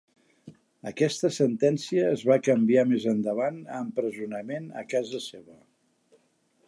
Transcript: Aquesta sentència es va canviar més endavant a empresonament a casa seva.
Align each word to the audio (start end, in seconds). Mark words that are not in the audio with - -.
Aquesta 0.91 1.29
sentència 1.35 2.07
es 2.13 2.23
va 2.29 2.37
canviar 2.47 2.85
més 2.93 3.05
endavant 3.13 3.61
a 3.75 3.83
empresonament 3.89 4.67
a 4.83 4.85
casa 4.95 5.23
seva. 5.27 5.61